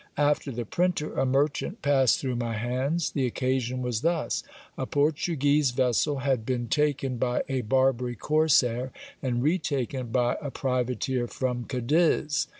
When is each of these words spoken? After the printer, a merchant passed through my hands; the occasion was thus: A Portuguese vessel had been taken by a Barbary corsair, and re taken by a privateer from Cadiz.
After 0.17 0.51
the 0.51 0.65
printer, 0.65 1.13
a 1.13 1.27
merchant 1.27 1.83
passed 1.83 2.19
through 2.19 2.37
my 2.37 2.57
hands; 2.57 3.11
the 3.11 3.27
occasion 3.27 3.83
was 3.83 4.01
thus: 4.01 4.41
A 4.75 4.87
Portuguese 4.87 5.69
vessel 5.69 6.15
had 6.25 6.43
been 6.43 6.67
taken 6.69 7.17
by 7.17 7.43
a 7.47 7.61
Barbary 7.61 8.15
corsair, 8.15 8.91
and 9.21 9.43
re 9.43 9.59
taken 9.59 10.07
by 10.07 10.37
a 10.41 10.49
privateer 10.49 11.27
from 11.27 11.65
Cadiz. 11.65 12.47